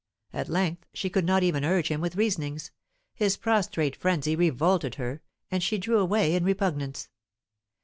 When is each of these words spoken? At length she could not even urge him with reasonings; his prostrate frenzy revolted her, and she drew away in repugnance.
At 0.33 0.49
length 0.49 0.87
she 0.95 1.11
could 1.11 1.25
not 1.25 1.43
even 1.43 1.63
urge 1.63 1.89
him 1.89 2.01
with 2.01 2.15
reasonings; 2.15 2.71
his 3.13 3.37
prostrate 3.37 3.95
frenzy 3.95 4.35
revolted 4.35 4.95
her, 4.95 5.21
and 5.51 5.61
she 5.61 5.77
drew 5.77 5.99
away 5.99 6.33
in 6.33 6.43
repugnance. 6.43 7.07